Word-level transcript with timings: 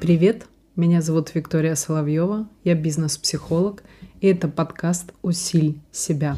Привет, 0.00 0.46
меня 0.74 1.02
зовут 1.02 1.34
Виктория 1.34 1.74
Соловьева, 1.74 2.48
я 2.64 2.74
бизнес-психолог, 2.74 3.82
и 4.20 4.28
это 4.28 4.48
подкаст 4.48 5.12
«Усиль 5.22 5.80
себя». 5.92 6.36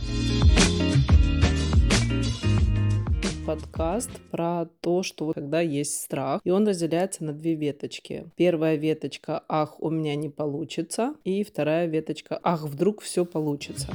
Подкаст 3.47 4.11
про 4.31 4.67
то, 4.81 5.03
что 5.03 5.33
когда 5.33 5.61
есть 5.61 6.01
страх, 6.01 6.41
и 6.45 6.51
он 6.51 6.67
разделяется 6.67 7.25
на 7.25 7.33
две 7.33 7.55
веточки. 7.55 8.27
Первая 8.37 8.77
веточка 8.77 9.43
«Ах, 9.49 9.81
у 9.81 9.91
меня 9.91 10.17
не 10.17 10.29
получится», 10.29 11.15
и 11.25 11.45
вторая 11.45 11.87
веточка 11.87 12.41
«Ах, 12.43 12.65
вдруг 12.65 13.03
все 13.03 13.25
получится». 13.25 13.89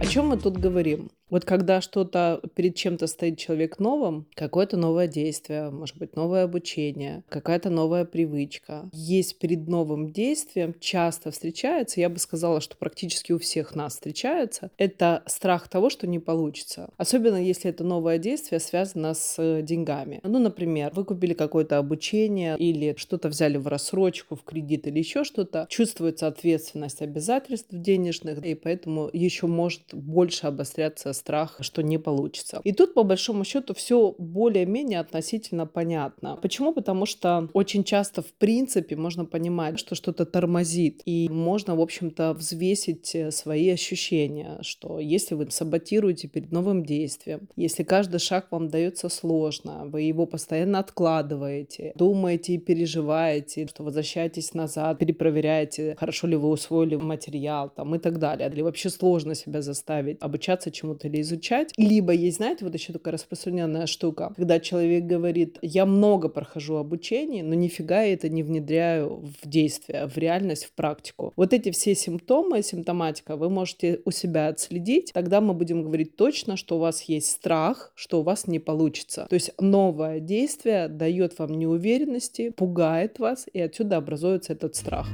О 0.00 0.06
чем 0.06 0.28
мы 0.28 0.36
тут 0.36 0.56
говорим? 0.58 1.10
Вот 1.30 1.44
когда 1.44 1.80
что-то 1.80 2.40
перед 2.54 2.74
чем-то 2.74 3.06
стоит 3.06 3.38
человек 3.38 3.78
новым, 3.78 4.26
какое-то 4.34 4.76
новое 4.76 5.06
действие, 5.06 5.70
может 5.70 5.96
быть, 5.98 6.16
новое 6.16 6.44
обучение, 6.44 7.22
какая-то 7.28 7.70
новая 7.70 8.04
привычка, 8.04 8.88
есть 8.92 9.38
перед 9.38 9.68
новым 9.68 10.10
действием, 10.10 10.74
часто 10.80 11.30
встречается, 11.30 12.00
я 12.00 12.08
бы 12.08 12.18
сказала, 12.18 12.60
что 12.60 12.76
практически 12.76 13.32
у 13.32 13.38
всех 13.38 13.74
нас 13.74 13.94
встречается, 13.94 14.70
это 14.78 15.22
страх 15.26 15.68
того, 15.68 15.90
что 15.90 16.06
не 16.06 16.18
получится. 16.18 16.90
Особенно 16.96 17.36
если 17.36 17.70
это 17.70 17.84
новое 17.84 18.18
действие 18.18 18.60
связано 18.60 19.14
с 19.14 19.62
деньгами. 19.62 20.20
Ну, 20.22 20.38
например, 20.38 20.92
вы 20.94 21.04
купили 21.04 21.34
какое-то 21.34 21.78
обучение 21.78 22.56
или 22.58 22.94
что-то 22.96 23.28
взяли 23.28 23.58
в 23.58 23.66
рассрочку, 23.66 24.34
в 24.34 24.44
кредит 24.44 24.86
или 24.86 24.98
еще 24.98 25.24
что-то, 25.24 25.66
чувствуется 25.68 26.26
ответственность 26.26 27.02
обязательств 27.02 27.68
денежных, 27.70 28.44
и 28.44 28.54
поэтому 28.54 29.10
еще 29.12 29.46
может 29.46 29.82
больше 29.92 30.46
обостряться 30.46 31.12
страх, 31.18 31.56
что 31.60 31.82
не 31.82 31.98
получится. 31.98 32.60
И 32.64 32.72
тут, 32.72 32.94
по 32.94 33.02
большому 33.02 33.44
счету, 33.44 33.74
все 33.74 34.14
более-менее 34.18 35.00
относительно 35.00 35.66
понятно. 35.66 36.38
Почему? 36.42 36.72
Потому 36.72 37.06
что 37.06 37.48
очень 37.52 37.84
часто, 37.84 38.22
в 38.22 38.32
принципе, 38.32 38.96
можно 38.96 39.24
понимать, 39.24 39.78
что 39.78 39.94
что-то 39.94 40.24
тормозит, 40.24 41.02
и 41.04 41.28
можно, 41.28 41.76
в 41.76 41.80
общем-то, 41.80 42.34
взвесить 42.34 43.14
э, 43.14 43.30
свои 43.30 43.70
ощущения, 43.70 44.58
что 44.62 44.98
если 44.98 45.34
вы 45.34 45.50
саботируете 45.50 46.28
перед 46.28 46.52
новым 46.52 46.84
действием, 46.84 47.48
если 47.56 47.82
каждый 47.82 48.20
шаг 48.20 48.46
вам 48.50 48.68
дается 48.68 49.08
сложно, 49.08 49.84
вы 49.86 50.02
его 50.02 50.26
постоянно 50.26 50.78
откладываете, 50.78 51.92
думаете 51.94 52.54
и 52.54 52.58
переживаете, 52.58 53.66
что 53.66 53.82
возвращаетесь 53.82 54.54
назад, 54.54 54.98
перепроверяете, 54.98 55.96
хорошо 55.98 56.26
ли 56.26 56.36
вы 56.36 56.48
усвоили 56.48 56.96
материал 56.96 57.70
там, 57.74 57.94
и 57.94 57.98
так 57.98 58.18
далее, 58.18 58.48
или 58.50 58.62
вообще 58.62 58.90
сложно 58.90 59.34
себя 59.34 59.62
заставить 59.62 60.18
обучаться 60.20 60.70
чему-то 60.70 61.07
или 61.08 61.20
изучать. 61.20 61.72
Либо 61.76 62.12
есть, 62.12 62.36
знаете, 62.36 62.64
вот 62.64 62.74
еще 62.74 62.92
такая 62.92 63.12
распространенная 63.12 63.86
штука, 63.86 64.32
когда 64.36 64.60
человек 64.60 65.04
говорит, 65.04 65.58
я 65.62 65.86
много 65.86 66.28
прохожу 66.28 66.76
обучение, 66.76 67.42
но 67.42 67.54
нифига 67.54 68.02
я 68.02 68.14
это 68.14 68.28
не 68.28 68.42
внедряю 68.42 69.24
в 69.42 69.48
действие, 69.48 70.06
в 70.06 70.16
реальность, 70.16 70.64
в 70.64 70.72
практику. 70.72 71.32
Вот 71.36 71.52
эти 71.52 71.70
все 71.70 71.94
симптомы, 71.94 72.62
симптоматика 72.62 73.36
вы 73.36 73.50
можете 73.50 74.00
у 74.04 74.10
себя 74.10 74.48
отследить, 74.48 75.12
тогда 75.12 75.40
мы 75.40 75.54
будем 75.54 75.82
говорить 75.82 76.16
точно, 76.16 76.56
что 76.56 76.76
у 76.76 76.80
вас 76.80 77.02
есть 77.02 77.30
страх, 77.30 77.92
что 77.94 78.20
у 78.20 78.22
вас 78.22 78.46
не 78.46 78.58
получится. 78.58 79.26
То 79.28 79.34
есть 79.34 79.52
новое 79.58 80.20
действие 80.20 80.88
дает 80.88 81.38
вам 81.38 81.58
неуверенности, 81.58 82.50
пугает 82.50 83.18
вас, 83.18 83.46
и 83.52 83.60
отсюда 83.60 83.96
образуется 83.96 84.52
этот 84.52 84.76
страх. 84.76 85.08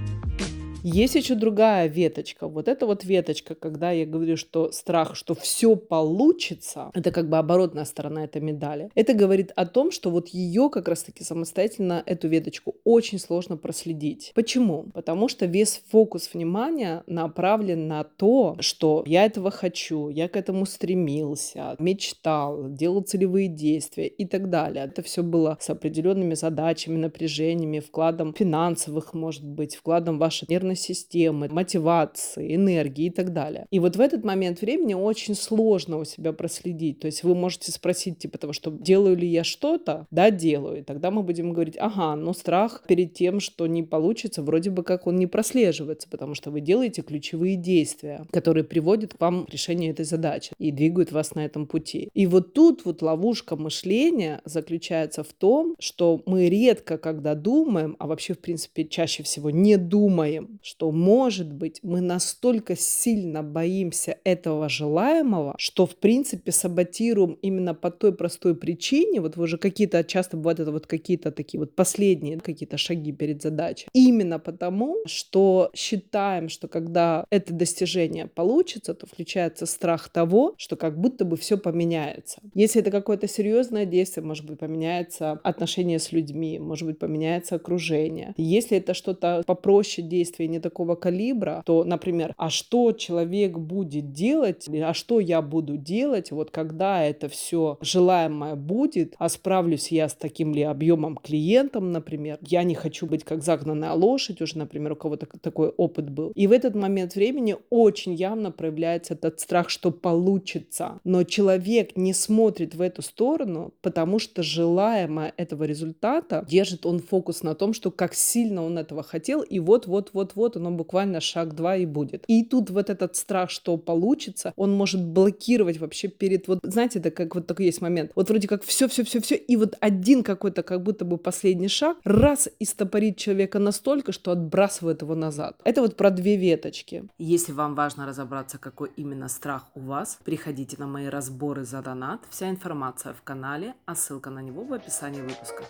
Есть 0.85 1.15
еще 1.15 1.35
другая 1.35 1.87
веточка. 1.87 2.47
Вот 2.47 2.69
эта 2.69 2.85
вот 2.85 3.05
веточка, 3.05 3.55
когда 3.55 3.91
я 3.91 4.05
говорю, 4.05 4.37
что 4.37 4.71
страх, 4.71 5.17
что 5.17 5.35
все 5.35 5.77
получится, 5.77 6.91
это 6.93 7.11
как 7.11 7.31
бы 7.31 7.39
оборотная 7.39 7.87
сторона 7.87 8.25
этой 8.25 8.43
медали. 8.43 8.91
Это 8.95 9.15
говорит 9.15 9.51
о 9.57 9.65
том, 9.65 9.91
что 9.91 10.11
вот 10.11 10.29
ее 10.29 10.69
как 10.69 10.87
раз-таки 10.87 11.25
самостоятельно, 11.25 12.03
эту 12.05 12.29
веточку, 12.29 12.77
очень 12.85 13.19
сложно 13.19 13.57
проследить. 13.57 14.33
Почему? 14.35 14.91
Потому 14.93 15.29
что 15.29 15.47
весь 15.47 15.83
фокус 15.91 16.29
внимания 16.35 17.03
направлен 17.07 17.89
на 17.89 18.05
то, 18.05 18.59
что 18.61 19.05
я 19.07 19.25
этого 19.25 19.51
хочу, 19.51 20.11
я 20.11 20.29
к 20.29 20.37
этому 20.37 20.67
стремился, 20.67 21.77
мечтал, 21.79 22.69
делал 22.69 23.01
целевые 23.01 23.49
действия 23.49 24.07
и 24.07 24.27
так 24.27 24.51
далее. 24.51 24.85
Это 24.85 25.03
все 25.03 25.23
было 25.23 25.57
с 25.59 25.71
определенными 25.71 26.35
задачами, 26.35 26.99
напряжениями, 26.99 27.81
вкладом 27.81 28.35
финансовых, 28.35 29.15
может 29.15 29.47
быть, 29.47 29.77
вкладом 29.77 30.19
вашей 30.19 30.45
нервной 30.47 30.74
нервной 30.75 30.77
системы, 30.77 31.49
мотивации, 31.49 32.55
энергии 32.55 33.07
и 33.07 33.11
так 33.11 33.33
далее. 33.33 33.67
И 33.71 33.79
вот 33.79 33.97
в 33.97 34.01
этот 34.01 34.25
момент 34.25 34.61
времени 34.61 34.95
очень 34.95 35.35
сложно 35.35 35.99
у 35.99 36.05
себя 36.05 36.33
проследить. 36.33 37.01
То 37.01 37.07
есть 37.07 37.25
вы 37.25 37.35
можете 37.35 37.73
спросить, 37.73 38.19
типа 38.19 38.39
того, 38.39 38.53
что 38.53 38.71
делаю 38.71 39.17
ли 39.17 39.27
я 39.27 39.45
что-то? 39.45 40.07
Да, 40.11 40.31
делаю. 40.31 40.81
И 40.81 40.83
тогда 40.83 41.11
мы 41.11 41.23
будем 41.23 41.53
говорить, 41.53 41.77
ага, 41.79 42.17
ну 42.17 42.33
страх 42.33 42.85
перед 42.87 43.15
тем, 43.15 43.41
что 43.41 43.67
не 43.67 43.83
получится, 43.83 44.43
вроде 44.43 44.71
бы 44.71 44.83
как 44.83 45.07
он 45.07 45.17
не 45.17 45.27
прослеживается, 45.27 46.09
потому 46.11 46.35
что 46.35 46.51
вы 46.51 46.61
делаете 46.61 47.03
ключевые 47.03 47.57
действия, 47.57 48.27
которые 48.33 48.65
приводят 48.65 49.15
к 49.15 49.21
вам 49.21 49.47
к 49.47 49.51
решению 49.51 49.93
этой 49.93 50.05
задачи 50.05 50.53
и 50.59 50.71
двигают 50.71 51.13
вас 51.13 51.35
на 51.35 51.45
этом 51.45 51.67
пути. 51.67 52.09
И 52.15 52.27
вот 52.27 52.55
тут 52.55 52.85
вот 52.85 53.03
ловушка 53.03 53.57
мышления 53.57 54.41
заключается 54.45 55.23
в 55.23 55.33
том, 55.33 55.75
что 55.79 56.23
мы 56.27 56.49
редко, 56.49 56.99
когда 56.99 57.35
думаем, 57.35 57.97
а 57.99 58.07
вообще, 58.07 58.35
в 58.35 58.39
принципе, 58.39 58.85
чаще 58.85 59.23
всего 59.23 59.51
не 59.51 59.77
думаем, 59.77 60.59
что, 60.65 60.91
может 60.91 61.53
быть, 61.53 61.79
мы 61.83 62.01
настолько 62.01 62.75
сильно 62.75 63.43
боимся 63.43 64.19
этого 64.25 64.69
желаемого, 64.69 65.55
что, 65.59 65.87
в 65.87 65.97
принципе, 65.97 66.53
саботируем 66.53 67.39
именно 67.43 67.75
по 67.75 67.91
той 67.91 68.15
простой 68.15 68.55
причине, 68.55 69.21
вот 69.21 69.37
вы 69.37 69.45
уже 69.45 69.59
какие-то, 69.59 70.03
часто 70.05 70.37
бывают 70.37 70.61
это 70.61 70.73
вот 70.73 70.87
какие-то 70.87 71.31
такие 71.31 71.61
вот 71.61 71.75
последние 71.75 72.41
какие-то 72.41 72.79
шаги 72.79 73.13
перед 73.13 73.43
задачей, 73.43 73.89
именно 73.93 74.39
потому, 74.39 74.97
что 75.07 75.71
считаем, 75.75 76.49
что 76.49 76.67
когда 76.67 77.27
это 77.31 77.53
достижение 77.53 78.27
получится, 78.27 78.95
то 78.95 79.07
включается 79.07 79.67
страх 79.67 80.09
того, 80.09 80.55
что 80.57 80.77
как 80.77 80.99
будто 80.99 81.25
бы 81.25 81.37
все 81.37 81.59
поменяется. 81.59 82.41
Если 82.55 82.81
это 82.81 82.91
какое-то 82.91 83.29
серьезное 83.29 83.85
действие, 83.85 84.25
может 84.25 84.47
быть, 84.47 84.59
поменяется 84.59 85.33
отношение 85.45 85.99
с 85.99 86.13
людьми, 86.13 86.59
может 86.59 86.87
быть, 86.87 86.99
поменяется 86.99 87.57
окружение. 87.57 88.35
Если 88.37 88.79
это 88.79 88.95
что-то 88.95 89.43
попроще 89.47 90.07
действие, 90.07 90.49
не 90.55 90.61
такого 90.61 90.95
калибра, 90.95 91.63
то, 91.67 91.85
например, 91.85 92.35
а 92.37 92.49
что 92.51 92.93
человек 92.93 93.59
будет 93.59 94.13
делать, 94.13 94.69
а 94.69 94.95
что 94.95 95.21
я 95.21 95.43
буду 95.43 95.77
делать, 95.77 96.31
вот 96.31 96.51
когда 96.51 97.03
это 97.03 97.29
все 97.29 97.77
желаемое 97.81 98.55
будет, 98.55 99.15
а 99.19 99.29
справлюсь 99.29 99.89
я 99.89 100.09
с 100.09 100.15
таким 100.15 100.55
ли 100.55 100.63
объемом 100.63 101.17
клиентом, 101.17 101.93
например, 101.93 102.39
я 102.41 102.63
не 102.63 102.75
хочу 102.75 103.07
быть 103.07 103.25
как 103.25 103.43
загнанная 103.43 103.93
лошадь, 103.93 104.41
уже, 104.41 104.59
например, 104.59 104.93
у 104.93 104.97
кого-то 104.97 105.27
такой 105.41 105.69
опыт 105.69 106.11
был. 106.11 106.31
И 106.35 106.47
в 106.47 106.53
этот 106.53 106.75
момент 106.75 107.17
времени 107.17 107.57
очень 107.71 108.15
явно 108.15 108.51
проявляется 108.51 109.15
этот 109.15 109.41
страх, 109.41 109.69
что 109.69 109.91
получится. 109.91 111.01
Но 111.05 111.25
человек 111.25 111.97
не 111.97 112.13
смотрит 112.13 112.75
в 112.75 112.81
эту 112.81 113.03
сторону, 113.03 113.73
потому 113.83 114.19
что 114.19 114.43
желаемое 114.43 115.33
этого 115.37 115.65
результата 115.65 116.45
держит 116.49 116.87
он 116.87 117.01
фокус 117.01 117.43
на 117.43 117.55
том, 117.55 117.73
что 117.73 117.91
как 117.91 118.15
сильно 118.15 118.65
он 118.65 118.79
этого 118.79 119.03
хотел, 119.03 119.43
и 119.43 119.59
вот-вот-вот-вот 119.59 120.44
вот 120.45 120.57
оно 120.57 120.71
буквально 120.71 121.21
шаг 121.21 121.55
два 121.55 121.77
и 121.77 121.87
будет. 121.87 122.25
И 122.27 122.45
тут 122.45 122.71
вот 122.71 122.91
этот 122.91 123.17
страх, 123.17 123.51
что 123.51 123.77
получится, 123.77 124.53
он 124.57 124.73
может 124.73 125.03
блокировать 125.03 125.79
вообще 125.79 126.09
перед, 126.09 126.49
вот 126.49 126.59
знаете, 126.63 126.99
это 126.99 127.11
как 127.11 127.35
вот 127.35 127.47
такой 127.47 127.67
есть 127.67 127.81
момент, 127.81 128.13
вот 128.15 128.29
вроде 128.29 128.47
как 128.47 128.63
все-все-все-все, 128.63 129.37
и 129.37 129.57
вот 129.57 129.77
один 129.81 130.23
какой-то 130.23 130.63
как 130.63 130.83
будто 130.83 131.05
бы 131.05 131.17
последний 131.17 131.69
шаг, 131.69 131.97
раз 132.05 132.49
и 132.59 132.65
стопорит 132.65 133.17
человека 133.17 133.59
настолько, 133.59 134.13
что 134.13 134.33
отбрасывает 134.33 135.03
его 135.03 135.15
назад. 135.15 135.61
Это 135.65 135.81
вот 135.81 135.97
про 135.97 136.11
две 136.11 136.37
веточки. 136.37 137.05
Если 137.19 137.53
вам 137.53 137.75
важно 137.75 138.07
разобраться, 138.07 138.59
какой 138.59 138.91
именно 138.97 139.29
страх 139.29 139.65
у 139.75 139.81
вас, 139.81 140.19
приходите 140.25 140.77
на 140.79 140.87
мои 140.87 141.07
разборы 141.07 141.65
за 141.65 141.81
донат. 141.81 142.21
Вся 142.31 142.51
информация 142.51 143.15
в 143.15 143.23
канале, 143.23 143.75
а 143.87 143.95
ссылка 143.95 144.31
на 144.31 144.41
него 144.41 144.65
в 144.65 144.73
описании 144.73 145.23
выпуска. 145.23 145.65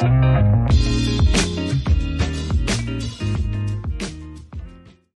thank 0.00 1.34
you 1.34 1.39